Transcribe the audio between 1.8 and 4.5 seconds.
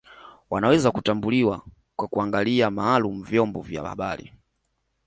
kwa kuangalia maalum vyombo vya habari